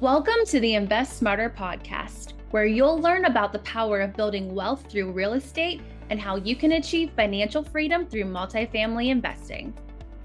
Welcome 0.00 0.44
to 0.48 0.60
the 0.60 0.74
Invest 0.74 1.16
Smarter 1.16 1.48
podcast, 1.48 2.34
where 2.50 2.66
you'll 2.66 2.98
learn 2.98 3.24
about 3.24 3.50
the 3.50 3.60
power 3.60 4.02
of 4.02 4.14
building 4.14 4.54
wealth 4.54 4.84
through 4.90 5.10
real 5.10 5.32
estate 5.32 5.80
and 6.10 6.20
how 6.20 6.36
you 6.36 6.54
can 6.54 6.72
achieve 6.72 7.12
financial 7.16 7.62
freedom 7.62 8.04
through 8.04 8.24
multifamily 8.24 9.08
investing. 9.08 9.72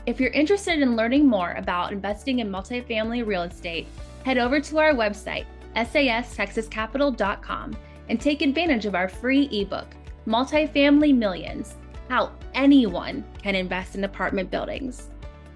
If 0.05 0.19
you're 0.19 0.31
interested 0.31 0.81
in 0.81 0.97
learning 0.97 1.25
more 1.25 1.53
about 1.53 1.93
investing 1.93 2.39
in 2.39 2.51
multifamily 2.51 3.25
real 3.25 3.43
estate, 3.43 3.87
head 4.25 4.37
over 4.37 4.59
to 4.59 4.77
our 4.77 4.93
website, 4.93 5.45
sastexascapital.com, 5.73 7.77
and 8.09 8.19
take 8.19 8.41
advantage 8.41 8.85
of 8.85 8.93
our 8.93 9.07
free 9.07 9.47
ebook, 9.53 9.87
Multifamily 10.27 11.15
Millions 11.15 11.75
How 12.09 12.33
Anyone 12.55 13.23
Can 13.41 13.55
Invest 13.55 13.95
in 13.95 14.03
Apartment 14.03 14.51
Buildings. 14.51 15.07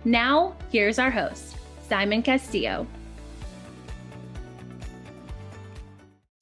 Now, 0.06 0.56
here's 0.72 1.00
our 1.00 1.12
host, 1.12 1.58
Simon 1.90 2.22
Castillo. 2.22 2.88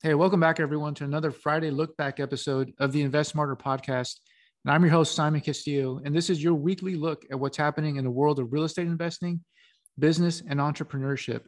Hey, 0.06 0.16
welcome 0.16 0.42
back, 0.42 0.60
everyone, 0.60 0.94
to 0.96 1.06
another 1.06 1.32
Friday 1.32 1.72
Look 1.72 1.96
Back 1.96 2.20
episode 2.20 2.74
of 2.78 2.92
the 2.92 3.04
Invest 3.04 3.30
Smarter 3.30 3.56
podcast. 3.56 4.20
And 4.66 4.74
I'm 4.74 4.84
your 4.84 4.92
host, 4.92 5.16
Simon 5.16 5.40
Castillo, 5.40 6.02
and 6.04 6.14
this 6.14 6.30
is 6.30 6.44
your 6.44 6.56
weekly 6.56 6.96
look 6.96 7.26
at 7.32 7.40
what's 7.40 7.56
happening 7.56 7.96
in 7.96 8.04
the 8.04 8.12
world 8.12 8.38
of 8.38 8.52
real 8.52 8.66
estate 8.66 8.88
investing, 8.88 9.40
business, 9.98 10.44
and 10.46 10.60
entrepreneurship. 10.60 11.44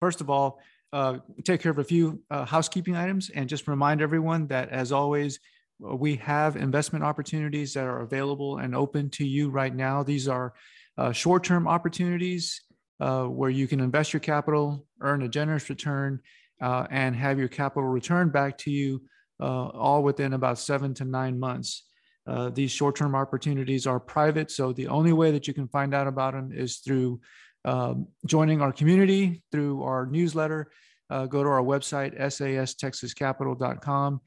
First 0.00 0.22
of 0.22 0.30
all, 0.30 0.58
uh, 0.94 1.18
take 1.44 1.60
care 1.60 1.70
of 1.70 1.80
a 1.80 1.84
few 1.84 2.22
uh, 2.30 2.46
housekeeping 2.46 2.96
items 2.96 3.28
and 3.28 3.46
just 3.46 3.68
remind 3.68 4.00
everyone 4.00 4.46
that, 4.46 4.70
as 4.70 4.90
always, 4.90 5.38
we 5.78 6.16
have 6.16 6.56
investment 6.56 7.04
opportunities 7.04 7.74
that 7.74 7.84
are 7.84 8.00
available 8.00 8.56
and 8.56 8.74
open 8.74 9.10
to 9.10 9.26
you 9.26 9.50
right 9.50 9.74
now. 9.74 10.02
These 10.02 10.28
are 10.28 10.54
uh, 10.96 11.12
short 11.12 11.44
term 11.44 11.68
opportunities 11.68 12.58
uh, 13.00 13.24
where 13.24 13.50
you 13.50 13.68
can 13.68 13.80
invest 13.80 14.14
your 14.14 14.20
capital, 14.20 14.86
earn 15.02 15.20
a 15.20 15.28
generous 15.28 15.68
return, 15.68 16.20
uh, 16.62 16.86
and 16.90 17.16
have 17.16 17.38
your 17.38 17.48
capital 17.48 17.88
returned 17.88 18.32
back 18.32 18.56
to 18.56 18.70
you 18.70 19.02
uh, 19.40 19.66
all 19.68 20.02
within 20.02 20.32
about 20.32 20.58
seven 20.58 20.94
to 20.94 21.04
nine 21.04 21.38
months. 21.38 21.84
Uh, 22.26 22.50
these 22.50 22.70
short 22.70 22.94
term 22.94 23.16
opportunities 23.16 23.86
are 23.86 23.98
private, 23.98 24.50
so 24.50 24.72
the 24.72 24.86
only 24.86 25.12
way 25.12 25.32
that 25.32 25.48
you 25.48 25.52
can 25.52 25.66
find 25.68 25.92
out 25.92 26.06
about 26.06 26.34
them 26.34 26.52
is 26.54 26.78
through 26.78 27.20
um, 27.64 28.06
joining 28.26 28.62
our 28.62 28.72
community, 28.72 29.42
through 29.50 29.82
our 29.82 30.06
newsletter. 30.06 30.70
Uh, 31.10 31.26
go 31.26 31.42
to 31.42 31.48
our 31.48 31.62
website, 31.62 32.18
sastexascapital.com. 32.18 34.20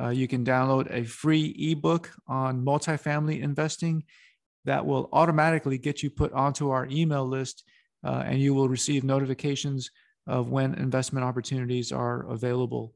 Uh, 0.00 0.08
you 0.08 0.28
can 0.28 0.44
download 0.44 0.88
a 0.94 1.04
free 1.04 1.54
ebook 1.58 2.10
on 2.28 2.64
multifamily 2.64 3.42
investing 3.42 4.04
that 4.64 4.86
will 4.86 5.08
automatically 5.12 5.76
get 5.76 6.02
you 6.02 6.10
put 6.10 6.32
onto 6.32 6.70
our 6.70 6.86
email 6.90 7.26
list, 7.26 7.64
uh, 8.04 8.22
and 8.24 8.40
you 8.40 8.54
will 8.54 8.68
receive 8.68 9.02
notifications 9.02 9.90
of 10.26 10.50
when 10.50 10.74
investment 10.74 11.24
opportunities 11.24 11.92
are 11.92 12.30
available. 12.30 12.94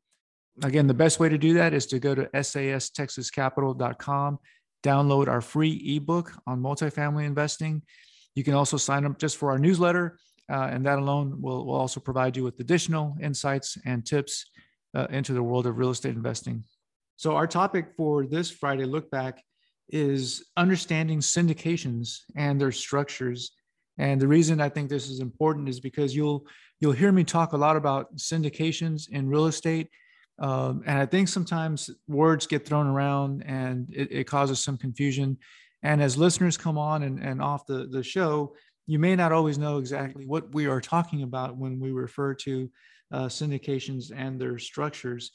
Again, 0.63 0.87
the 0.87 0.95
best 0.95 1.19
way 1.19 1.29
to 1.29 1.39
do 1.39 1.55
that 1.55 1.75
is 1.75 1.87
to 1.87 1.99
go 1.99 2.15
to 2.15 2.27
sastexascapital.com, 2.27 4.39
download 4.85 5.29
our 5.29 5.41
free 5.41 5.97
ebook 5.97 6.33
on 6.47 6.61
multifamily 6.61 7.25
investing. 7.25 7.83
You 8.35 8.45
can 8.45 8.55
also 8.55 8.77
sign 8.77 9.05
up 9.05 9.19
just 9.19 9.37
for 9.37 9.51
our 9.51 9.59
newsletter, 9.59 10.19
uh, 10.51 10.69
and 10.71 10.87
that 10.87 10.99
alone 10.99 11.41
will, 11.41 11.67
will 11.67 11.75
also 11.75 12.01
provide 12.01 12.37
you 12.37 12.45
with 12.45 12.61
additional 12.61 13.17
insights 13.21 13.79
and 13.85 14.07
tips 14.07 14.47
uh, 14.95 15.07
into 15.11 15.33
the 15.33 15.43
world 15.43 15.67
of 15.67 15.79
real 15.79 15.91
estate 15.91 16.15
investing. 16.15 16.63
So, 17.17 17.35
our 17.35 17.47
topic 17.47 17.93
for 17.97 18.27
this 18.27 18.51
Friday 18.51 18.85
look 18.85 19.11
back 19.11 19.43
is 19.89 20.45
understanding 20.57 21.21
syndications 21.21 22.21
and 22.37 22.61
their 22.61 22.73
structures. 22.73 23.53
And 23.99 24.21
the 24.21 24.29
reason 24.29 24.61
I 24.61 24.69
think 24.69 24.89
this 24.89 25.09
is 25.09 25.21
important 25.21 25.69
is 25.69 25.81
because 25.81 26.17
you'll 26.17 26.47
you'll 26.81 26.93
hear 26.93 27.13
me 27.13 27.25
talk 27.25 27.53
a 27.53 27.57
lot 27.57 27.77
about 27.77 28.15
syndications 28.17 29.09
in 29.09 29.29
real 29.29 29.47
estate. 29.47 29.89
Um, 30.39 30.83
and 30.87 30.99
I 30.99 31.07
think 31.07 31.29
sometimes 31.29 31.91
words 32.09 32.47
get 32.47 32.67
thrown 32.67 32.87
around 32.87 33.45
and 33.47 33.89
it, 33.95 34.09
it, 34.11 34.25
causes 34.25 34.59
some 34.59 34.77
confusion. 34.77 35.39
And 35.83 36.03
as 36.03 36.17
listeners 36.17 36.57
come 36.57 36.77
on 36.77 37.05
and, 37.05 37.21
and 37.21 37.41
off 37.41 37.67
the, 37.67 37.87
the 37.87 38.03
show, 38.03 38.55
you 38.87 38.99
may 38.99 39.15
not 39.15 39.33
always 39.33 39.59
know 39.59 39.79
exactly 39.79 40.27
what 40.27 40.53
we 40.53 40.67
are 40.67 40.81
talking 40.81 41.23
about 41.23 41.57
when 41.57 41.79
we 41.79 41.93
refer 41.93 42.35
to 42.35 42.71
uh, 43.13 43.27
syndications 43.27 44.11
and 44.15 44.41
their 44.41 44.59
structures. 44.59 45.31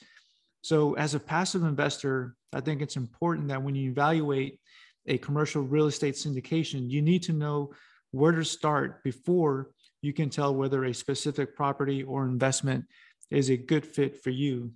So, 0.62 0.96
as 0.96 1.16
a 1.16 1.20
passive 1.20 1.64
investor, 1.64 2.36
I 2.52 2.60
think 2.60 2.82
it's 2.82 2.98
important 2.98 3.48
that 3.48 3.64
when 3.64 3.76
you 3.76 3.90
evaluate 3.92 4.60
a 5.08 5.18
commercial 5.18 5.62
real 5.62 5.88
estate 5.88 6.16
syndication, 6.16 6.90
you 6.90 7.02
need 7.02 7.24
to 7.24 7.34
know 7.34 7.72
where 8.12 8.34
to 8.34 8.44
start 8.44 9.04
before 9.04 9.70
you 10.02 10.14
can 10.14 10.30
tell 10.30 10.54
whether 10.54 10.86
a 10.86 10.94
specific 10.94 11.56
property 11.56 12.04
or 12.04 12.26
investment 12.26 12.86
is 13.32 13.50
a 13.50 13.58
good 13.58 13.86
fit 13.86 14.22
for 14.24 14.30
you. 14.30 14.72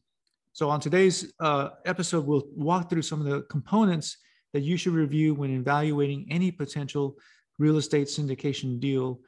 So, 0.51 0.69
on 0.69 0.79
today's 0.79 1.33
uh, 1.39 1.69
episode, 1.85 2.25
we'll 2.25 2.47
walk 2.55 2.89
through 2.89 3.01
some 3.01 3.19
of 3.19 3.27
the 3.27 3.41
components 3.43 4.17
that 4.53 4.61
you 4.61 4.77
should 4.77 4.93
review 4.93 5.33
when 5.33 5.49
evaluating 5.49 6.27
any 6.29 6.51
potential 6.51 7.17
real 7.57 7.77
estate 7.77 8.07
syndication 8.07 8.79
deal. 8.79 9.19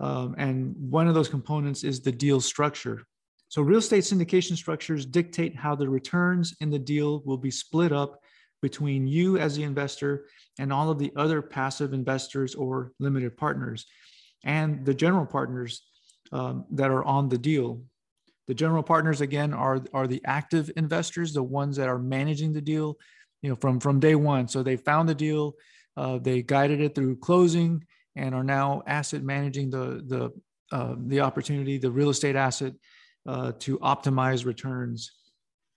Um, 0.00 0.34
and 0.38 0.74
one 0.76 1.08
of 1.08 1.14
those 1.14 1.28
components 1.28 1.84
is 1.84 2.00
the 2.00 2.12
deal 2.12 2.40
structure. 2.40 3.06
So, 3.48 3.62
real 3.62 3.78
estate 3.78 4.04
syndication 4.04 4.56
structures 4.56 5.06
dictate 5.06 5.56
how 5.56 5.74
the 5.74 5.88
returns 5.88 6.54
in 6.60 6.68
the 6.68 6.78
deal 6.78 7.22
will 7.24 7.38
be 7.38 7.50
split 7.50 7.92
up 7.92 8.20
between 8.60 9.06
you 9.06 9.38
as 9.38 9.56
the 9.56 9.62
investor 9.62 10.26
and 10.58 10.72
all 10.72 10.90
of 10.90 10.98
the 10.98 11.12
other 11.16 11.40
passive 11.40 11.94
investors 11.94 12.54
or 12.54 12.92
limited 12.98 13.36
partners 13.36 13.86
and 14.44 14.84
the 14.84 14.94
general 14.94 15.26
partners 15.26 15.82
um, 16.32 16.64
that 16.70 16.90
are 16.90 17.04
on 17.04 17.28
the 17.28 17.38
deal. 17.38 17.82
The 18.46 18.54
general 18.54 18.82
partners 18.82 19.20
again 19.20 19.52
are 19.52 19.82
are 19.92 20.06
the 20.06 20.22
active 20.24 20.70
investors, 20.76 21.32
the 21.32 21.42
ones 21.42 21.76
that 21.76 21.88
are 21.88 21.98
managing 21.98 22.52
the 22.52 22.62
deal, 22.62 22.96
you 23.42 23.50
know, 23.50 23.56
from 23.56 23.78
from 23.80 24.00
day 24.00 24.14
one. 24.14 24.48
So 24.48 24.62
they 24.62 24.76
found 24.76 25.08
the 25.08 25.14
deal, 25.14 25.54
uh, 25.96 26.18
they 26.18 26.42
guided 26.42 26.80
it 26.80 26.94
through 26.94 27.16
closing, 27.16 27.84
and 28.16 28.34
are 28.34 28.44
now 28.44 28.82
asset 28.86 29.22
managing 29.22 29.70
the 29.70 30.02
the 30.06 30.32
uh, 30.72 30.94
the 31.06 31.20
opportunity, 31.20 31.78
the 31.78 31.90
real 31.90 32.10
estate 32.10 32.36
asset, 32.36 32.74
uh, 33.26 33.52
to 33.58 33.78
optimize 33.78 34.44
returns. 34.44 35.12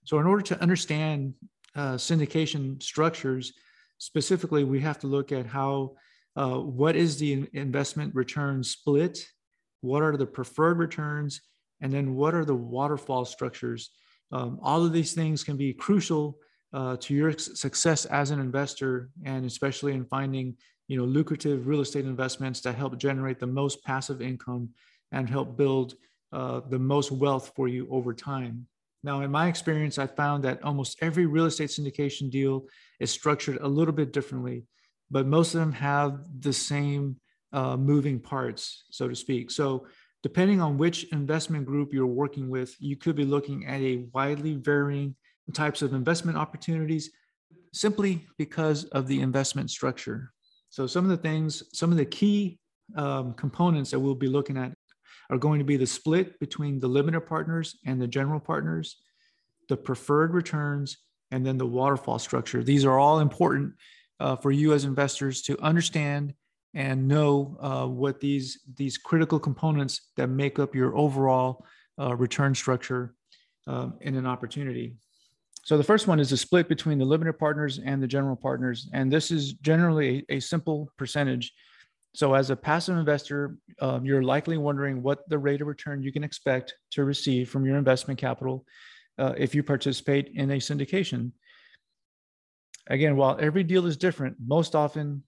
So 0.05 0.19
in 0.19 0.25
order 0.25 0.43
to 0.43 0.61
understand 0.61 1.33
uh, 1.75 1.93
syndication 1.93 2.81
structures, 2.81 3.53
specifically, 3.97 4.63
we 4.63 4.79
have 4.81 4.99
to 4.99 5.07
look 5.07 5.31
at 5.31 5.45
how 5.45 5.95
uh, 6.35 6.57
what 6.57 6.95
is 6.95 7.17
the 7.17 7.47
investment 7.53 8.15
return 8.15 8.63
split? 8.63 9.25
What 9.81 10.03
are 10.03 10.15
the 10.15 10.25
preferred 10.25 10.77
returns? 10.77 11.41
And 11.81 11.91
then 11.91 12.15
what 12.15 12.33
are 12.33 12.45
the 12.45 12.55
waterfall 12.55 13.25
structures? 13.25 13.89
Um, 14.31 14.59
all 14.61 14.85
of 14.85 14.93
these 14.93 15.13
things 15.13 15.43
can 15.43 15.57
be 15.57 15.73
crucial 15.73 16.37
uh, 16.73 16.95
to 17.01 17.13
your 17.13 17.37
success 17.37 18.05
as 18.05 18.31
an 18.31 18.39
investor, 18.39 19.09
and 19.25 19.45
especially 19.45 19.93
in 19.93 20.05
finding 20.05 20.55
you 20.87 20.97
know 20.97 21.03
lucrative 21.03 21.67
real 21.67 21.81
estate 21.81 22.05
investments 22.05 22.61
that 22.61 22.75
help 22.75 22.97
generate 22.97 23.39
the 23.39 23.47
most 23.47 23.83
passive 23.83 24.21
income 24.21 24.69
and 25.11 25.29
help 25.29 25.57
build 25.57 25.95
uh, 26.31 26.61
the 26.69 26.79
most 26.79 27.11
wealth 27.11 27.51
for 27.55 27.67
you 27.67 27.87
over 27.91 28.13
time. 28.13 28.67
Now, 29.03 29.21
in 29.21 29.31
my 29.31 29.47
experience, 29.47 29.97
I 29.97 30.07
found 30.07 30.43
that 30.43 30.63
almost 30.63 30.97
every 31.01 31.25
real 31.25 31.45
estate 31.45 31.69
syndication 31.69 32.29
deal 32.29 32.67
is 32.99 33.11
structured 33.11 33.57
a 33.61 33.67
little 33.67 33.93
bit 33.93 34.13
differently 34.13 34.63
but 35.11 35.27
most 35.27 35.53
of 35.53 35.59
them 35.59 35.73
have 35.73 36.21
the 36.39 36.53
same 36.53 37.17
uh, 37.53 37.75
moving 37.75 38.19
parts, 38.19 38.85
so 38.91 39.07
to 39.07 39.15
speak. 39.15 39.51
So, 39.51 39.85
depending 40.23 40.61
on 40.61 40.77
which 40.77 41.11
investment 41.11 41.65
group 41.65 41.93
you're 41.93 42.05
working 42.05 42.49
with, 42.49 42.75
you 42.79 42.95
could 42.95 43.15
be 43.15 43.25
looking 43.25 43.65
at 43.65 43.81
a 43.81 44.05
widely 44.13 44.53
varying 44.53 45.15
types 45.53 45.81
of 45.81 45.93
investment 45.93 46.37
opportunities 46.37 47.09
simply 47.73 48.25
because 48.37 48.85
of 48.85 49.07
the 49.07 49.19
investment 49.19 49.69
structure. 49.69 50.31
So, 50.69 50.87
some 50.87 51.03
of 51.03 51.11
the 51.11 51.17
things, 51.17 51.63
some 51.73 51.91
of 51.91 51.97
the 51.97 52.05
key 52.05 52.59
um, 52.95 53.33
components 53.33 53.91
that 53.91 53.99
we'll 53.99 54.15
be 54.15 54.27
looking 54.27 54.57
at 54.57 54.73
are 55.29 55.37
going 55.37 55.59
to 55.59 55.65
be 55.65 55.77
the 55.77 55.87
split 55.87 56.39
between 56.39 56.79
the 56.79 56.87
limited 56.87 57.21
partners 57.21 57.77
and 57.85 58.01
the 58.01 58.07
general 58.07 58.39
partners, 58.39 58.97
the 59.67 59.77
preferred 59.77 60.33
returns, 60.33 60.97
and 61.31 61.45
then 61.45 61.57
the 61.57 61.65
waterfall 61.65 62.19
structure. 62.19 62.63
These 62.63 62.85
are 62.85 62.99
all 62.99 63.19
important 63.19 63.73
uh, 64.21 64.35
for 64.35 64.51
you 64.51 64.73
as 64.73 64.85
investors 64.85 65.41
to 65.41 65.59
understand 65.61 66.33
and 66.73 67.07
know 67.07 67.57
uh, 67.59 67.85
what 67.85 68.19
these 68.19 68.61
these 68.75 68.97
critical 68.97 69.39
components 69.39 70.11
that 70.15 70.27
make 70.27 70.59
up 70.59 70.73
your 70.73 70.95
overall 70.95 71.65
uh, 71.99 72.15
return 72.15 72.55
structure 72.55 73.13
um, 73.67 73.95
in 74.01 74.15
an 74.15 74.25
opportunity. 74.25 74.95
So 75.63 75.77
the 75.77 75.83
first 75.83 76.07
one 76.07 76.19
is 76.19 76.29
the 76.29 76.37
split 76.37 76.67
between 76.69 76.97
the 76.97 77.05
limited 77.05 77.37
partners 77.37 77.79
and 77.83 78.01
the 78.01 78.07
general 78.07 78.35
partners, 78.35 78.89
and 78.93 79.11
this 79.11 79.31
is 79.31 79.53
generally 79.53 80.25
a, 80.29 80.35
a 80.35 80.39
simple 80.39 80.91
percentage. 80.97 81.51
So 82.13 82.33
as 82.33 82.49
a 82.49 82.55
passive 82.55 82.97
investor, 82.97 83.57
um, 83.79 84.05
you're 84.05 84.23
likely 84.23 84.57
wondering 84.57 85.01
what 85.01 85.27
the 85.29 85.37
rate 85.37 85.61
of 85.61 85.67
return 85.67 86.03
you 86.03 86.11
can 86.11 86.23
expect 86.23 86.75
to 86.91 87.05
receive 87.05 87.49
from 87.49 87.65
your 87.65 87.77
investment 87.77 88.19
capital 88.19 88.65
uh, 89.17 89.33
if 89.37 89.55
you 89.55 89.63
participate 89.63 90.31
in 90.35 90.51
a 90.51 90.57
syndication. 90.57 91.31
Again, 92.91 93.15
while 93.15 93.37
every 93.39 93.63
deal 93.63 93.85
is 93.85 93.95
different, 93.95 94.35
most 94.45 94.75
often 94.75 95.23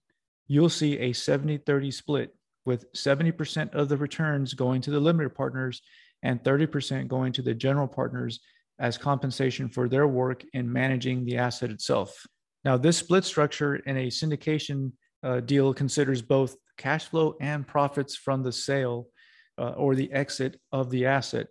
you'll 0.48 0.68
see 0.68 0.98
a 0.98 1.14
70 1.14 1.56
30 1.58 1.90
split 1.90 2.34
with 2.66 2.92
70% 2.92 3.74
of 3.74 3.88
the 3.88 3.96
returns 3.96 4.52
going 4.52 4.82
to 4.82 4.90
the 4.90 5.00
limited 5.00 5.34
partners 5.34 5.80
and 6.22 6.42
30% 6.42 7.08
going 7.08 7.32
to 7.32 7.42
the 7.42 7.54
general 7.54 7.88
partners 7.88 8.40
as 8.78 8.98
compensation 8.98 9.70
for 9.70 9.88
their 9.88 10.06
work 10.06 10.44
in 10.52 10.70
managing 10.70 11.24
the 11.24 11.38
asset 11.38 11.70
itself. 11.70 12.26
Now, 12.66 12.76
this 12.76 12.98
split 12.98 13.24
structure 13.24 13.76
in 13.76 13.96
a 13.96 14.08
syndication 14.08 14.92
uh, 15.22 15.40
deal 15.40 15.72
considers 15.72 16.20
both 16.20 16.56
cash 16.76 17.06
flow 17.06 17.34
and 17.40 17.66
profits 17.66 18.14
from 18.14 18.42
the 18.42 18.52
sale 18.52 19.08
uh, 19.56 19.70
or 19.70 19.94
the 19.94 20.12
exit 20.12 20.60
of 20.70 20.90
the 20.90 21.06
asset. 21.06 21.46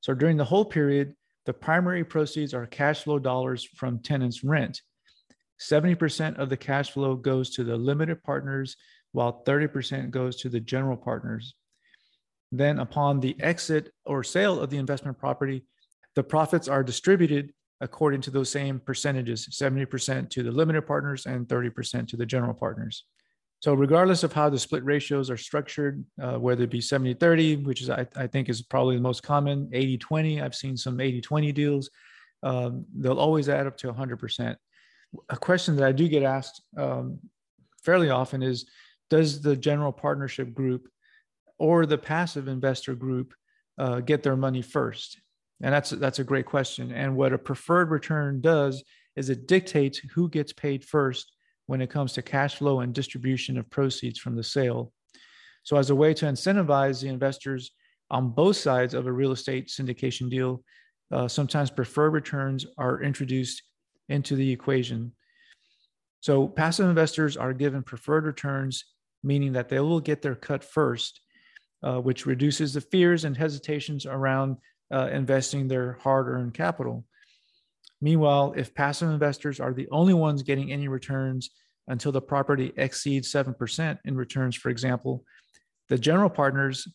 So 0.00 0.14
during 0.14 0.38
the 0.38 0.44
whole 0.44 0.64
period, 0.64 1.14
the 1.44 1.52
primary 1.52 2.04
proceeds 2.04 2.54
are 2.54 2.66
cash 2.66 3.02
flow 3.02 3.18
dollars 3.18 3.64
from 3.64 3.98
tenants' 3.98 4.42
rent. 4.42 4.80
70% 5.60 6.38
of 6.38 6.48
the 6.48 6.56
cash 6.56 6.92
flow 6.92 7.16
goes 7.16 7.50
to 7.50 7.64
the 7.64 7.76
limited 7.76 8.22
partners, 8.22 8.76
while 9.12 9.42
30% 9.44 10.10
goes 10.10 10.36
to 10.36 10.48
the 10.48 10.60
general 10.60 10.96
partners. 10.96 11.54
Then, 12.52 12.78
upon 12.78 13.20
the 13.20 13.36
exit 13.40 13.92
or 14.06 14.22
sale 14.24 14.60
of 14.60 14.70
the 14.70 14.78
investment 14.78 15.18
property, 15.18 15.64
the 16.14 16.22
profits 16.22 16.68
are 16.68 16.82
distributed 16.82 17.52
according 17.80 18.20
to 18.22 18.30
those 18.30 18.50
same 18.50 18.80
percentages 18.80 19.48
70% 19.48 20.30
to 20.30 20.42
the 20.42 20.50
limited 20.50 20.82
partners 20.82 21.26
and 21.26 21.46
30% 21.46 22.08
to 22.08 22.16
the 22.16 22.26
general 22.26 22.54
partners. 22.54 23.04
So, 23.60 23.74
regardless 23.74 24.22
of 24.22 24.32
how 24.32 24.48
the 24.48 24.58
split 24.58 24.84
ratios 24.84 25.30
are 25.30 25.36
structured, 25.36 26.04
uh, 26.22 26.38
whether 26.38 26.64
it 26.64 26.70
be 26.70 26.80
70 26.80 27.14
30, 27.14 27.56
which 27.56 27.82
is 27.82 27.90
I, 27.90 28.06
I, 28.14 28.28
think 28.28 28.48
is 28.48 28.62
probably 28.62 28.96
the 28.96 29.02
most 29.02 29.24
common, 29.24 29.68
80 29.72 29.98
20, 29.98 30.40
I've 30.40 30.54
seen 30.54 30.76
some 30.76 31.00
80 31.00 31.20
20 31.20 31.52
deals, 31.52 31.90
um, 32.44 32.84
they'll 32.96 33.18
always 33.18 33.48
add 33.48 33.66
up 33.66 33.76
to 33.78 33.92
100%. 33.92 34.56
A 35.30 35.36
question 35.36 35.76
that 35.76 35.86
I 35.86 35.92
do 35.92 36.08
get 36.08 36.22
asked 36.22 36.62
um, 36.76 37.18
fairly 37.82 38.10
often 38.10 38.42
is 38.42 38.66
Does 39.10 39.40
the 39.40 39.56
general 39.56 39.92
partnership 39.92 40.52
group 40.52 40.88
or 41.58 41.86
the 41.86 41.98
passive 41.98 42.48
investor 42.48 42.94
group 42.94 43.34
uh, 43.78 44.00
get 44.00 44.22
their 44.22 44.36
money 44.36 44.62
first? 44.62 45.20
And 45.60 45.74
that's 45.74 45.90
that's 45.90 46.18
a 46.18 46.24
great 46.24 46.46
question. 46.46 46.92
And 46.92 47.16
what 47.16 47.32
a 47.32 47.38
preferred 47.38 47.90
return 47.90 48.40
does 48.40 48.82
is 49.16 49.30
it 49.30 49.48
dictates 49.48 49.98
who 49.98 50.28
gets 50.28 50.52
paid 50.52 50.84
first 50.84 51.32
when 51.66 51.80
it 51.80 51.90
comes 51.90 52.12
to 52.12 52.22
cash 52.22 52.56
flow 52.56 52.80
and 52.80 52.94
distribution 52.94 53.58
of 53.58 53.68
proceeds 53.68 54.18
from 54.18 54.36
the 54.36 54.42
sale. 54.42 54.92
So, 55.64 55.76
as 55.76 55.90
a 55.90 55.94
way 55.94 56.14
to 56.14 56.26
incentivize 56.26 57.02
the 57.02 57.08
investors 57.08 57.72
on 58.10 58.30
both 58.30 58.56
sides 58.56 58.94
of 58.94 59.06
a 59.06 59.12
real 59.12 59.32
estate 59.32 59.68
syndication 59.68 60.30
deal, 60.30 60.62
uh, 61.10 61.28
sometimes 61.28 61.70
preferred 61.70 62.10
returns 62.10 62.64
are 62.78 63.02
introduced 63.02 63.62
into 64.08 64.36
the 64.36 64.50
equation. 64.50 65.12
So, 66.20 66.48
passive 66.48 66.88
investors 66.88 67.36
are 67.36 67.52
given 67.52 67.82
preferred 67.82 68.24
returns, 68.24 68.84
meaning 69.22 69.52
that 69.52 69.68
they 69.68 69.80
will 69.80 70.00
get 70.00 70.22
their 70.22 70.34
cut 70.34 70.64
first, 70.64 71.20
uh, 71.82 72.00
which 72.00 72.26
reduces 72.26 72.74
the 72.74 72.80
fears 72.80 73.24
and 73.24 73.36
hesitations 73.36 74.04
around 74.04 74.56
uh, 74.92 75.08
investing 75.12 75.68
their 75.68 75.94
hard 76.02 76.28
earned 76.28 76.54
capital. 76.54 77.04
Meanwhile, 78.00 78.54
if 78.56 78.74
passive 78.74 79.10
investors 79.10 79.60
are 79.60 79.72
the 79.72 79.88
only 79.90 80.14
ones 80.14 80.42
getting 80.42 80.72
any 80.72 80.88
returns 80.88 81.50
until 81.88 82.12
the 82.12 82.20
property 82.20 82.72
exceeds 82.76 83.32
7% 83.32 83.98
in 84.04 84.16
returns, 84.16 84.56
for 84.56 84.70
example, 84.70 85.24
the 85.88 85.98
general 85.98 86.30
partners 86.30 86.86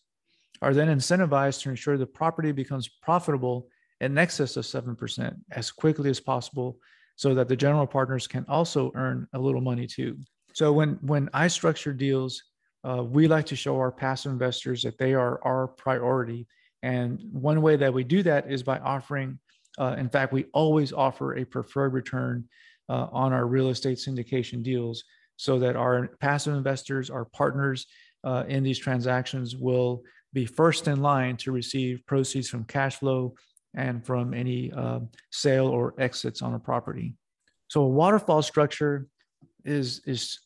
are 0.62 0.74
then 0.74 0.88
incentivized 0.88 1.62
to 1.62 1.70
ensure 1.70 1.98
the 1.98 2.06
property 2.06 2.52
becomes 2.52 2.88
profitable 3.02 3.68
in 4.00 4.18
excess 4.18 4.56
of 4.56 4.66
7% 4.66 5.36
as 5.52 5.72
quickly 5.72 6.10
as 6.10 6.20
possible 6.20 6.78
so 7.24 7.34
that 7.34 7.48
the 7.48 7.56
general 7.56 7.88
partners 7.88 8.28
can 8.28 8.46
also 8.50 8.92
earn 8.96 9.26
a 9.32 9.40
little 9.40 9.62
money 9.62 9.88
too. 9.88 10.18
So 10.54 10.74
when, 10.74 11.00
when 11.02 11.30
I 11.34 11.48
structure 11.48 11.94
deals, 11.94 12.44
uh, 12.84 13.02
we 13.02 13.30
like 13.30 13.46
to 13.46 13.56
show 13.56 13.78
our 13.78 13.94
passive 13.94 14.34
investors 14.34 14.82
that 14.84 14.98
they 14.98 15.14
are 15.14 15.40
our 15.44 15.70
priority 15.86 16.46
and 16.84 17.24
one 17.32 17.62
way 17.62 17.78
that 17.78 17.94
we 17.94 18.04
do 18.04 18.22
that 18.24 18.52
is 18.52 18.62
by 18.62 18.78
offering, 18.80 19.40
uh, 19.80 19.96
in 19.98 20.10
fact, 20.10 20.34
we 20.34 20.44
always 20.54 20.92
offer 20.92 21.38
a 21.38 21.46
preferred 21.46 21.94
return 21.94 22.44
uh, 22.90 23.08
on 23.14 23.32
our 23.32 23.48
real 23.48 23.70
estate 23.70 24.00
syndication 24.00 24.62
deals 24.62 25.06
so 25.38 25.58
that 25.60 25.78
our 25.78 26.10
passive 26.20 26.54
investors, 26.54 27.10
our 27.10 27.24
partners 27.24 27.88
uh, 28.26 28.44
in 28.50 28.64
these 28.64 28.78
transactions 28.78 29.56
will 29.56 30.04
be 30.34 30.46
first 30.46 30.90
in 30.90 31.02
line 31.02 31.38
to 31.38 31.54
receive 31.54 32.06
proceeds 32.06 32.50
from 32.50 32.66
cash 32.66 32.98
flow 32.98 33.34
and 33.76 34.06
from 34.06 34.34
any 34.34 34.72
um, 34.74 35.10
sale 35.32 35.68
or 35.68 35.94
exits 35.98 36.42
on 36.42 36.54
a 36.54 36.60
property. 36.60 37.16
So 37.68 37.82
a 37.82 37.88
waterfall 37.88 38.42
structure 38.42 39.08
is 39.66 40.02
is 40.06 40.40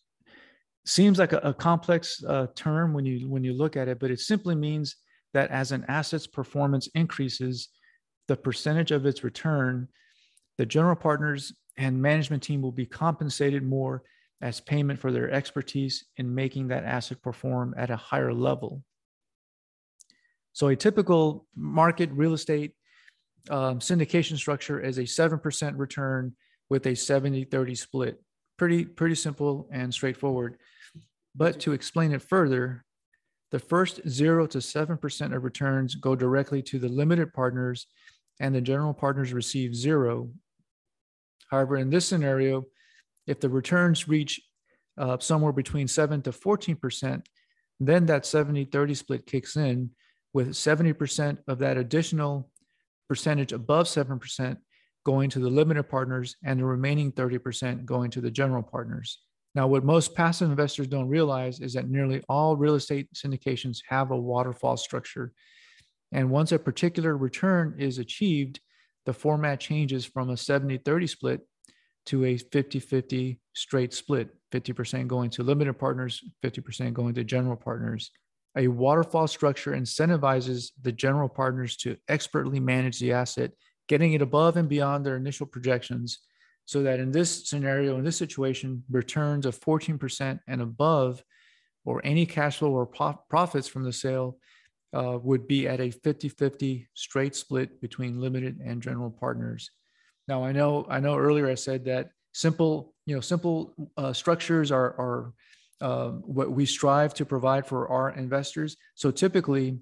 seems 0.85 1.19
like 1.19 1.33
a, 1.33 1.39
a 1.39 1.53
complex 1.53 2.24
uh, 2.24 2.47
term 2.56 2.94
when 2.94 3.06
you 3.06 3.27
when 3.27 3.44
you 3.44 3.53
look 3.53 3.75
at 3.75 3.88
it, 3.88 4.00
but 4.00 4.12
it 4.12 4.19
simply 4.19 4.56
means 4.56 4.95
that 5.33 5.51
as 5.51 5.71
an 5.71 5.85
asset's 5.88 6.27
performance 6.27 6.88
increases, 6.95 7.69
the 8.27 8.35
percentage 8.35 8.91
of 8.91 9.06
its 9.06 9.24
return, 9.24 9.88
the 10.57 10.65
general 10.65 10.95
partners 10.95 11.53
and 11.77 12.01
management 12.01 12.41
team 12.41 12.62
will 12.62 12.71
be 12.71 12.85
compensated 12.85 13.63
more 13.63 14.03
as 14.41 14.59
payment 14.59 15.00
for 15.00 15.12
their 15.12 15.31
expertise 15.31 16.06
in 16.18 16.33
making 16.33 16.68
that 16.68 16.83
asset 16.83 17.21
perform 17.21 17.74
at 17.77 17.89
a 17.89 17.95
higher 17.95 18.33
level. 18.33 18.83
So, 20.53 20.68
a 20.68 20.75
typical 20.75 21.45
market 21.56 22.09
real 22.13 22.33
estate 22.33 22.74
um, 23.50 23.80
syndication 23.80 24.38
structure 24.38 24.80
is 24.80 24.98
a 24.98 25.04
7% 25.04 25.74
return 25.78 26.36
with 26.70 26.86
a 26.88 26.96
70 26.96 27.46
30 27.46 27.76
split. 27.76 28.22
Pretty, 28.58 28.86
pretty 28.86 29.16
simple 29.16 29.68
and 29.72 29.94
straightforward. 29.94 30.58
But 31.36 31.60
to 31.62 31.74
explain 31.74 32.12
it 32.12 32.22
further, 32.22 32.84
the 33.52 33.60
first 33.60 34.02
0 34.08 34.48
to 34.48 34.58
7% 34.58 35.36
of 35.36 35.44
returns 35.44 35.96
go 35.96 36.16
directly 36.16 36.62
to 36.64 36.80
the 36.80 36.90
limited 36.90 37.34
partners, 37.34 37.88
and 38.40 38.54
the 38.54 38.62
general 38.62 38.94
partners 38.94 39.34
receive 39.34 39.76
zero. 39.76 40.30
However, 41.50 41.78
in 41.78 41.90
this 41.90 42.06
scenario, 42.06 42.66
if 43.26 43.40
the 43.40 43.50
returns 43.50 44.08
reach 44.08 44.42
uh, 44.98 45.18
somewhere 45.20 45.54
between 45.54 45.88
7 45.88 46.22
to 46.24 46.32
14%, 46.32 47.26
then 47.80 48.06
that 48.08 48.26
70 48.26 48.66
30 48.66 48.96
split 48.96 49.26
kicks 49.26 49.56
in, 49.56 49.92
with 50.34 50.50
70% 50.50 51.38
of 51.48 51.60
that 51.60 51.78
additional 51.78 52.50
percentage 53.07 53.54
above 53.54 53.88
7% 53.88 54.57
going 55.06 55.30
to 55.30 55.39
the 55.39 55.50
limited 55.50 55.83
partners 55.83 56.36
and 56.44 56.59
the 56.59 56.65
remaining 56.65 57.12
30% 57.12 57.86
going 57.86 58.12
to 58.12 58.21
the 58.21 58.31
general 58.31 58.63
partners. 58.63 59.19
Now, 59.56 59.68
what 59.68 59.83
most 59.83 60.15
passive 60.15 60.50
investors 60.50 60.88
don't 60.88 61.07
realize 61.07 61.62
is 61.62 61.74
that 61.74 61.89
nearly 61.89 62.21
all 62.30 62.57
real 62.57 62.75
estate 62.75 63.07
syndications 63.13 63.80
have 63.88 64.12
a 64.12 64.18
waterfall 64.18 64.77
structure. 64.77 65.33
And 66.12 66.30
once 66.30 66.51
a 66.51 66.59
particular 66.59 67.18
return 67.18 67.75
is 67.80 67.98
achieved, 67.98 68.60
the 69.05 69.13
format 69.13 69.60
changes 69.60 70.05
from 70.05 70.29
a 70.29 70.38
70 70.38 70.77
30 70.79 71.08
split 71.08 71.41
to 72.08 72.25
a 72.25 72.38
50 72.38 72.79
50 72.79 73.39
straight 73.53 73.93
split 73.93 74.29
50% 74.51 75.08
going 75.08 75.29
to 75.32 75.43
limited 75.43 75.74
partners, 75.74 76.24
50% 76.43 76.93
going 76.93 77.13
to 77.15 77.24
general 77.24 77.55
partners. 77.55 78.12
A 78.58 78.68
waterfall 78.68 79.28
structure 79.28 79.72
incentivizes 79.72 80.72
the 80.82 80.92
general 80.92 81.30
partners 81.30 81.78
to 81.78 81.96
expertly 82.08 82.60
manage 82.60 83.00
the 83.00 83.14
asset, 83.14 83.52
getting 83.88 84.14
it 84.14 84.22
above 84.22 84.58
and 84.58 84.68
beyond 84.68 85.06
their 85.06 85.16
initial 85.16 85.46
projections 85.46 86.20
so 86.66 86.84
that 86.84 87.00
in 87.00 87.12
this 87.12 87.48
scenario, 87.48 87.98
in 87.98 88.04
this 88.04 88.18
situation, 88.18 88.84
returns 88.90 89.46
of 89.46 89.58
14% 89.58 90.40
and 90.48 90.62
above, 90.62 91.24
or 91.86 92.02
any 92.04 92.26
cash 92.26 92.58
flow 92.58 92.72
or 92.72 92.86
profits 92.86 93.70
from 93.70 93.84
the 93.84 93.94
sale 93.94 94.38
uh, 94.94 95.18
would 95.22 95.48
be 95.48 95.68
at 95.68 95.80
a 95.80 95.92
50 95.92 96.28
50 96.28 96.90
straight 96.94 97.36
split 97.36 97.80
between 97.80 98.20
limited 98.20 98.60
and 98.60 98.82
general 98.82 99.10
partners. 99.10 99.72
Now, 100.28 100.44
I 100.44 100.52
know, 100.52 100.86
I 100.90 101.00
know 101.00 101.16
earlier 101.16 101.50
I 101.50 101.56
said 101.56 101.86
that 101.86 102.10
simple, 102.34 102.94
you 103.06 103.16
know, 103.16 103.22
simple 103.22 103.74
uh, 103.96 104.12
structures 104.12 104.70
are, 104.70 104.94
are 105.00 105.34
uh, 105.81 106.10
what 106.10 106.51
we 106.51 106.65
strive 106.65 107.13
to 107.15 107.25
provide 107.25 107.65
for 107.65 107.88
our 107.89 108.12
investors. 108.12 108.77
So 108.96 109.12
typically, 109.12 109.77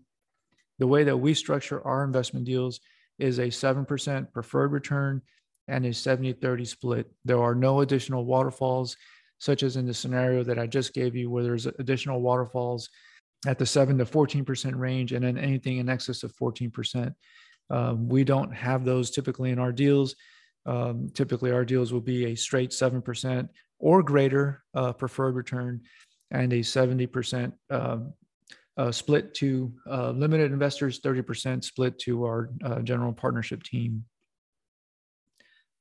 the 0.80 0.88
way 0.88 1.04
that 1.06 1.18
we 1.18 1.34
structure 1.34 1.86
our 1.86 2.04
investment 2.04 2.46
deals 2.46 2.80
is 3.18 3.40
a 3.40 3.48
7% 3.48 4.32
preferred 4.34 4.72
return 4.72 5.22
and 5.68 5.86
a 5.86 5.94
70 5.94 6.34
30 6.34 6.66
split. 6.66 7.12
There 7.24 7.42
are 7.42 7.56
no 7.56 7.82
additional 7.82 8.26
waterfalls, 8.26 8.98
such 9.40 9.64
as 9.64 9.78
in 9.78 9.86
the 9.86 9.94
scenario 9.94 10.44
that 10.44 10.60
I 10.60 10.68
just 10.68 10.94
gave 10.94 11.16
you, 11.16 11.30
where 11.30 11.44
there's 11.44 11.66
additional 11.66 12.22
waterfalls 12.22 12.90
at 13.48 13.58
the 13.58 13.66
7 13.66 13.98
to 13.98 14.06
14% 14.06 14.78
range, 14.78 15.12
and 15.12 15.24
then 15.24 15.38
anything 15.38 15.78
in 15.78 15.90
excess 15.90 16.24
of 16.24 16.36
14%. 16.36 17.14
Um, 17.70 18.08
we 18.10 18.24
don't 18.24 18.54
have 18.54 18.86
those 18.86 19.12
typically 19.12 19.52
in 19.52 19.60
our 19.60 19.72
deals. 19.72 20.16
Um, 20.66 21.10
typically, 21.14 21.52
our 21.52 21.66
deals 21.66 21.94
will 21.94 22.02
be 22.02 22.26
a 22.26 22.36
straight 22.36 22.72
7% 22.72 23.50
or 23.80 24.04
greater 24.04 24.64
uh, 24.74 24.94
preferred 24.94 25.36
return 25.36 25.82
and 26.32 26.52
a 26.54 26.60
70% 26.60 27.54
um, 27.70 28.14
uh, 28.78 28.92
split 28.92 29.34
to 29.36 29.72
uh, 29.90 30.12
limited 30.12 30.52
investors, 30.52 31.00
30% 31.00 31.64
split 31.64 31.98
to 32.00 32.24
our 32.26 32.50
uh, 32.64 32.80
general 32.82 33.14
partnership 33.14 33.64
team. 33.64 34.04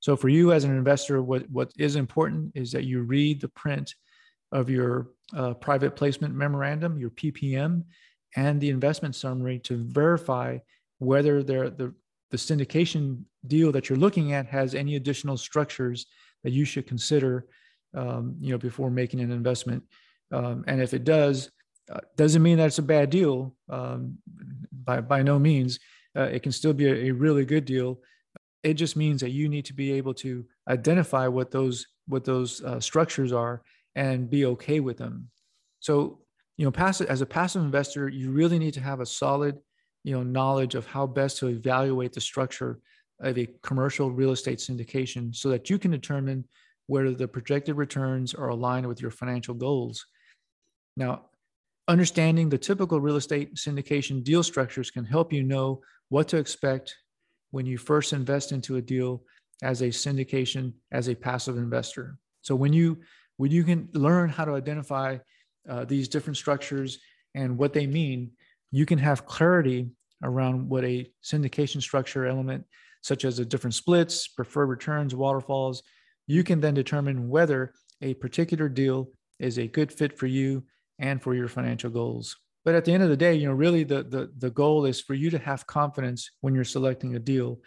So 0.01 0.17
for 0.17 0.29
you 0.29 0.53
as 0.53 0.65
an 0.65 0.77
investor, 0.77 1.23
what, 1.23 1.49
what 1.51 1.73
is 1.79 1.97
important 1.97 2.53
is 2.55 2.71
that 2.73 2.85
you 2.85 3.03
read 3.03 3.41
the 3.41 3.49
print 3.49 3.95
of 4.53 4.69
your 4.69 5.09
uh, 5.35 5.55
private 5.55 5.97
placement 5.97 6.35
memorandum, 6.35 6.99
your 6.99 7.11
PPM, 7.11 7.85
and 8.37 8.61
the 8.61 8.71
investment 8.71 9.15
summary 9.15 9.59
to 9.61 9.83
verify 9.85 10.59
whether 10.99 11.43
the, 11.43 11.95
the 12.31 12.37
syndication 12.37 13.23
deal 13.47 13.73
that 13.73 13.89
you're 13.89 13.99
looking 13.99 14.33
at 14.33 14.47
has 14.47 14.75
any 14.75 14.97
additional 14.97 15.37
structures 15.37 16.07
that 16.43 16.53
you 16.53 16.65
should 16.65 16.87
consider 16.87 17.47
um, 17.95 18.37
you 18.41 18.53
know 18.53 18.59
before 18.59 18.91
making 18.91 19.21
an 19.21 19.31
investment. 19.31 19.83
Um, 20.33 20.65
and 20.67 20.81
if 20.81 20.95
it 20.95 21.05
does 21.05 21.51
uh, 21.93 22.01
doesn't 22.17 22.43
mean 22.43 22.59
that 22.59 22.67
it's 22.67 22.79
a 22.79 22.83
bad 22.83 23.11
deal. 23.11 23.55
Um, 23.69 24.19
by 24.73 25.01
by 25.01 25.23
no 25.23 25.39
means. 25.39 25.79
Uh, 26.17 26.23
it 26.23 26.45
can 26.45 26.53
still 26.53 26.73
be 26.73 26.87
a, 26.87 27.07
a, 27.07 27.11
really 27.11 27.45
good 27.45 27.65
deal. 27.65 27.99
It 28.63 28.75
just 28.75 28.95
means 28.95 29.21
that 29.21 29.31
you 29.31 29.49
need 29.49 29.65
to 29.65 29.73
be 29.73 29.93
able 29.95 30.15
to 30.15 30.45
identify 30.69 31.27
what 31.27 31.51
those 31.51 31.87
what 32.07 32.25
those 32.25 32.63
uh, 32.63 32.79
structures 32.79 33.33
are 33.33 33.63
and 33.97 34.31
be 34.31 34.47
okay 34.47 34.79
with 34.81 34.97
them. 34.97 35.29
So 35.81 36.21
you 36.57 36.65
know 36.65 36.71
passive 36.71 37.09
as 37.09 37.21
a 37.21 37.27
passive 37.27 37.63
investor 37.63 38.09
you 38.09 38.31
really 38.31 38.59
need 38.59 38.75
to 38.75 38.81
have 38.81 39.01
a 39.01 39.07
solid 39.07 39.59
you 40.05 40.15
know 40.15 40.23
knowledge 40.23 40.75
of 40.75 40.87
how 40.87 41.07
best 41.07 41.39
to 41.39 41.49
evaluate 41.49 42.13
the 42.13 42.21
structure 42.21 42.79
of 43.21 43.37
a 43.39 43.49
commercial 43.63 44.11
real 44.11 44.33
estate 44.33 44.59
syndication 44.59 45.35
so 45.35 45.49
that 45.49 45.71
you 45.71 45.79
can 45.79 45.91
determine 45.91 46.45
whether 46.87 47.13
the 47.13 47.29
projected 47.29 47.77
returns 47.77 48.35
are 48.35 48.49
aligned 48.49 48.87
with 48.87 49.01
your 49.01 49.11
financial 49.11 49.55
goals. 49.55 50.05
Now 50.97 51.27
understanding 51.89 52.49
the 52.49 52.59
typical 52.59 53.01
real 53.01 53.17
estate 53.17 53.57
syndication 53.57 54.25
deal 54.25 54.43
structures 54.43 54.91
can 54.91 55.05
help 55.05 55.33
you 55.33 55.43
know 55.43 55.83
what 56.09 56.29
to 56.29 56.39
expect 56.39 56.97
when 57.51 57.67
you 57.67 57.77
first 57.77 58.13
invest 58.13 58.53
into 58.53 58.77
a 58.77 58.83
deal 58.83 59.23
as 59.63 59.83
a 59.83 59.89
syndication 59.89 60.73
as 60.93 61.09
a 61.09 61.15
passive 61.15 61.57
investor. 61.57 62.19
So 62.43 62.55
when 62.55 62.73
you 62.73 62.99
when 63.37 63.51
you 63.51 63.65
can 63.65 63.89
learn 63.93 64.29
how 64.29 64.45
to 64.45 64.55
identify 64.55 65.19
uh, 65.69 65.85
these 65.85 66.09
different 66.09 66.37
structures 66.37 66.99
and 67.35 67.59
what 67.59 67.73
they 67.73 67.87
mean 67.87 68.31
you 68.75 68.85
can 68.85 68.99
have 68.99 69.25
clarity 69.25 69.89
around 70.25 70.69
what 70.69 70.85
a 70.85 71.09
syndication 71.23 71.81
structure 71.81 72.27
element, 72.27 72.65
such 73.03 73.25
as 73.25 73.37
the 73.37 73.45
different 73.45 73.73
splits, 73.73 74.27
preferred 74.27 74.67
returns, 74.67 75.15
waterfalls, 75.15 75.85
you 76.27 76.45
can 76.45 76.61
then 76.61 76.75
determine 76.75 77.29
whether 77.29 77.73
a 78.03 78.15
particular 78.15 78.69
deal 78.69 79.11
is 79.39 79.59
a 79.59 79.67
good 79.67 79.93
fit 79.93 80.19
for 80.19 80.27
you 80.27 80.65
and 80.99 81.23
for 81.23 81.35
your 81.35 81.49
financial 81.49 81.91
goals. 81.91 82.37
But 82.65 82.75
at 82.75 82.85
the 82.85 82.93
end 82.93 83.03
of 83.03 83.11
the 83.11 83.17
day, 83.17 83.35
you 83.35 83.47
know, 83.47 83.53
really 83.53 83.85
the 83.85 84.03
the, 84.03 84.31
the 84.39 84.51
goal 84.51 84.87
is 84.87 85.01
for 85.01 85.15
you 85.15 85.31
to 85.31 85.39
have 85.39 85.67
confidence 85.67 86.31
when 86.41 86.55
you're 86.55 86.65
selecting 86.65 87.15
a 87.15 87.19
deal. 87.19 87.61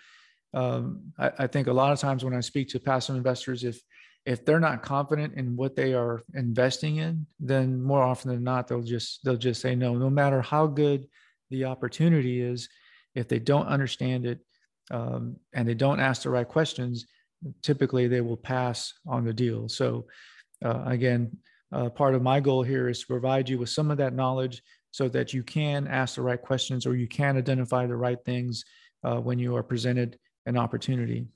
Um, 0.54 1.14
I, 1.20 1.32
I 1.40 1.48
think 1.48 1.68
a 1.68 1.74
lot 1.74 1.92
of 1.92 2.00
times 2.00 2.24
when 2.24 2.34
I 2.34 2.40
speak 2.40 2.70
to 2.70 2.80
passive 2.80 3.16
investors, 3.16 3.64
if 3.64 3.80
if 4.26 4.44
they're 4.44 4.60
not 4.60 4.82
confident 4.82 5.36
in 5.36 5.56
what 5.56 5.76
they 5.76 5.94
are 5.94 6.22
investing 6.34 6.98
in, 6.98 7.26
then 7.40 7.82
more 7.82 8.04
often 8.04 8.30
than 8.30 8.44
not, 8.44 8.68
they'll 8.68 8.82
just 8.82 9.24
they'll 9.24 9.38
just 9.38 9.62
say 9.62 9.76
no, 9.76 9.94
no 9.96 10.10
matter 10.10 10.42
how 10.42 10.68
good 10.68 11.08
the 11.50 11.66
opportunity 11.66 12.42
is. 12.42 12.68
If 13.16 13.28
they 13.28 13.40
don't 13.40 13.68
understand 13.68 14.26
it 14.26 14.40
um, 14.92 15.38
and 15.54 15.68
they 15.68 15.74
don't 15.74 16.00
ask 16.00 16.24
the 16.24 16.30
right 16.30 16.48
questions, 16.48 17.06
typically 17.62 18.08
they 18.08 18.22
will 18.22 18.38
pass 18.38 18.94
on 19.08 19.26
the 19.26 19.34
deal. 19.34 19.68
So 19.70 20.06
uh, 20.64 20.84
again, 20.86 21.38
uh, 21.72 21.90
part 21.90 22.16
of 22.16 22.22
my 22.22 22.40
goal 22.40 22.64
here 22.64 22.90
is 22.90 23.02
to 23.02 23.08
provide 23.08 23.50
you 23.50 23.58
with 23.58 23.70
some 23.70 23.92
of 23.92 23.98
that 23.98 24.14
knowledge 24.14 24.62
so 24.92 25.08
that 25.10 25.34
you 25.34 25.44
can 25.44 25.88
ask 25.88 26.16
the 26.16 26.22
right 26.22 26.42
questions 26.42 26.86
or 26.86 26.96
you 26.96 27.08
can 27.08 27.38
identify 27.38 27.86
the 27.86 27.96
right 27.96 28.18
things 28.26 28.64
uh, 29.04 29.18
when 29.18 29.38
you 29.38 29.56
are 29.56 29.64
presented 29.64 30.18
an 30.46 30.58
opportunity. 30.58 31.28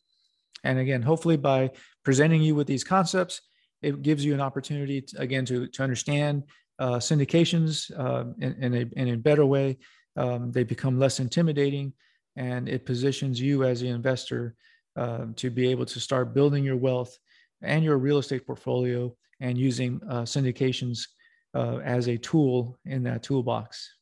And 0.63 0.79
again, 0.79 1.01
hopefully 1.01 1.37
by 1.37 1.71
presenting 2.03 2.41
you 2.41 2.55
with 2.55 2.67
these 2.67 2.83
concepts, 2.83 3.41
it 3.81 4.01
gives 4.01 4.23
you 4.23 4.33
an 4.33 4.41
opportunity 4.41 5.01
to, 5.01 5.19
again 5.19 5.45
to, 5.45 5.67
to 5.67 5.83
understand 5.83 6.43
uh, 6.79 6.95
syndications 6.95 7.91
uh, 7.99 8.25
in, 8.39 8.63
in, 8.63 8.73
a, 8.73 8.99
in 8.99 9.07
a 9.09 9.17
better 9.17 9.45
way. 9.45 9.77
Um, 10.15 10.51
they 10.51 10.63
become 10.63 10.99
less 10.99 11.19
intimidating 11.19 11.93
and 12.35 12.69
it 12.69 12.85
positions 12.85 13.39
you 13.39 13.63
as 13.63 13.81
the 13.81 13.89
investor 13.89 14.55
uh, 14.95 15.25
to 15.35 15.49
be 15.49 15.67
able 15.67 15.85
to 15.85 15.99
start 15.99 16.33
building 16.33 16.63
your 16.63 16.75
wealth 16.75 17.17
and 17.61 17.83
your 17.83 17.97
real 17.97 18.17
estate 18.17 18.45
portfolio 18.45 19.13
and 19.39 19.57
using 19.57 19.99
uh, 20.09 20.21
syndications 20.21 21.07
uh, 21.55 21.77
as 21.77 22.07
a 22.07 22.17
tool 22.17 22.77
in 22.85 23.03
that 23.03 23.23
toolbox. 23.23 23.95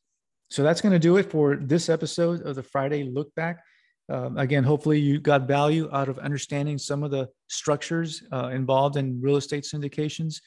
So 0.50 0.62
that's 0.62 0.80
going 0.80 0.92
to 0.92 0.98
do 0.98 1.16
it 1.16 1.30
for 1.30 1.56
this 1.56 1.88
episode 1.88 2.42
of 2.42 2.56
the 2.56 2.62
Friday 2.62 3.04
Look 3.04 3.34
Back. 3.34 3.62
Um, 4.08 4.36
again, 4.36 4.64
hopefully 4.64 4.98
you 4.98 5.20
got 5.20 5.46
value 5.46 5.88
out 5.92 6.08
of 6.08 6.18
understanding 6.18 6.78
some 6.78 7.04
of 7.04 7.12
the 7.12 7.28
structures 7.48 8.22
uh, 8.32 8.50
involved 8.52 8.96
in 8.96 9.20
real 9.20 9.36
estate 9.36 9.62
syndications 9.62 10.40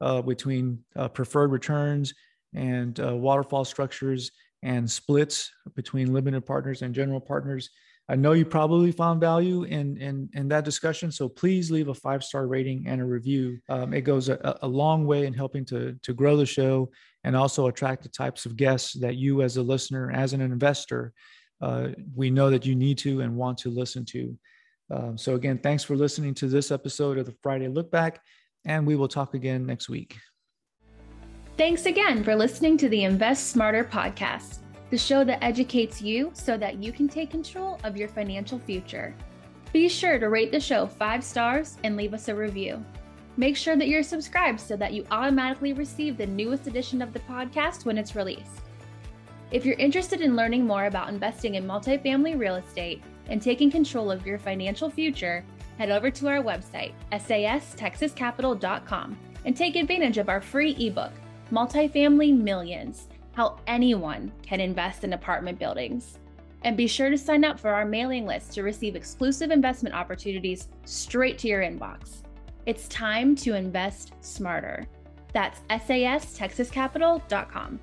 uh, 0.00 0.22
between 0.22 0.82
uh, 0.96 1.08
preferred 1.08 1.52
returns 1.52 2.14
and 2.54 2.98
waterfall 2.98 3.64
structures 3.64 4.32
and 4.62 4.90
splits 4.90 5.50
between 5.76 6.12
limited 6.12 6.44
partners 6.44 6.82
and 6.82 6.94
general 6.94 7.20
partners. 7.20 7.70
I 8.10 8.16
know 8.16 8.32
you 8.32 8.44
probably 8.44 8.90
found 8.90 9.20
value 9.20 9.62
in, 9.62 9.96
in, 9.98 10.28
in 10.34 10.48
that 10.48 10.64
discussion, 10.64 11.12
so 11.12 11.28
please 11.28 11.70
leave 11.70 11.86
a 11.86 11.94
five 11.94 12.24
star 12.24 12.48
rating 12.48 12.88
and 12.88 13.00
a 13.00 13.04
review. 13.04 13.60
Um, 13.68 13.94
it 13.94 14.00
goes 14.00 14.28
a, 14.28 14.58
a 14.62 14.66
long 14.66 15.06
way 15.06 15.26
in 15.26 15.32
helping 15.32 15.64
to, 15.66 15.96
to 16.02 16.12
grow 16.12 16.36
the 16.36 16.44
show 16.44 16.90
and 17.22 17.36
also 17.36 17.68
attract 17.68 18.02
the 18.02 18.08
types 18.08 18.46
of 18.46 18.56
guests 18.56 18.94
that 18.94 19.14
you, 19.14 19.42
as 19.42 19.58
a 19.58 19.62
listener, 19.62 20.10
as 20.10 20.32
an 20.32 20.40
investor, 20.40 21.12
uh, 21.60 21.90
we 22.16 22.30
know 22.30 22.50
that 22.50 22.66
you 22.66 22.74
need 22.74 22.98
to 22.98 23.20
and 23.20 23.36
want 23.36 23.58
to 23.58 23.70
listen 23.70 24.04
to. 24.06 24.36
Um, 24.90 25.16
so, 25.16 25.36
again, 25.36 25.58
thanks 25.58 25.84
for 25.84 25.94
listening 25.94 26.34
to 26.34 26.48
this 26.48 26.72
episode 26.72 27.16
of 27.16 27.26
the 27.26 27.36
Friday 27.44 27.68
Look 27.68 27.92
Back, 27.92 28.20
and 28.64 28.84
we 28.84 28.96
will 28.96 29.06
talk 29.06 29.34
again 29.34 29.64
next 29.66 29.88
week. 29.88 30.16
Thanks 31.56 31.86
again 31.86 32.24
for 32.24 32.34
listening 32.34 32.76
to 32.78 32.88
the 32.88 33.04
Invest 33.04 33.50
Smarter 33.50 33.84
podcast, 33.84 34.58
the 34.90 34.98
show 34.98 35.24
that 35.24 35.42
educates 35.42 36.02
you 36.02 36.30
so 36.34 36.58
that 36.58 36.82
you 36.82 36.92
can 36.92 37.08
take 37.08 37.30
control 37.30 37.78
of 37.84 37.96
your 37.96 38.08
financial 38.08 38.58
future. 38.58 39.14
Be 39.72 39.88
sure 39.88 40.18
to 40.18 40.28
rate 40.28 40.50
the 40.50 40.58
show 40.58 40.86
five 40.86 41.22
stars 41.22 41.76
and 41.84 41.96
leave 41.96 42.12
us 42.12 42.26
a 42.28 42.34
review. 42.34 42.84
Make 43.36 43.56
sure 43.56 43.76
that 43.76 43.86
you're 43.86 44.02
subscribed 44.02 44.60
so 44.60 44.76
that 44.76 44.92
you 44.92 45.06
automatically 45.12 45.72
receive 45.72 46.16
the 46.16 46.26
newest 46.26 46.66
edition 46.66 47.00
of 47.00 47.12
the 47.12 47.20
podcast 47.20 47.84
when 47.84 47.96
it's 47.96 48.16
released. 48.16 48.62
If 49.52 49.64
you're 49.64 49.76
interested 49.76 50.20
in 50.20 50.36
learning 50.36 50.66
more 50.66 50.86
about 50.86 51.08
investing 51.08 51.54
in 51.54 51.64
multifamily 51.64 52.36
real 52.38 52.56
estate 52.56 53.02
and 53.28 53.40
taking 53.40 53.70
control 53.70 54.10
of 54.10 54.26
your 54.26 54.38
financial 54.38 54.90
future, 54.90 55.44
head 55.78 55.90
over 55.90 56.10
to 56.10 56.28
our 56.28 56.42
website, 56.42 56.92
sastexascapital.com, 57.12 59.16
and 59.44 59.56
take 59.56 59.76
advantage 59.76 60.18
of 60.18 60.28
our 60.28 60.40
free 60.40 60.76
ebook, 60.78 61.12
Multifamily 61.52 62.36
Millions 62.36 63.06
How 63.32 63.58
Anyone 63.66 64.32
Can 64.42 64.60
Invest 64.60 65.04
in 65.04 65.12
Apartment 65.12 65.58
Buildings. 65.58 66.18
And 66.62 66.76
be 66.76 66.86
sure 66.86 67.10
to 67.10 67.18
sign 67.18 67.44
up 67.44 67.58
for 67.58 67.70
our 67.70 67.84
mailing 67.84 68.26
list 68.26 68.52
to 68.52 68.62
receive 68.62 68.94
exclusive 68.96 69.50
investment 69.50 69.94
opportunities 69.94 70.68
straight 70.84 71.38
to 71.38 71.48
your 71.48 71.62
inbox. 71.62 72.22
It's 72.66 72.86
time 72.88 73.34
to 73.36 73.54
invest 73.54 74.12
smarter. 74.20 74.86
That's 75.32 75.60
sastexascapital.com. 75.70 77.80